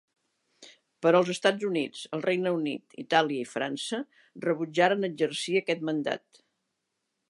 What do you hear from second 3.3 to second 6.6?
i França rebutjaren exercir aquest mandat.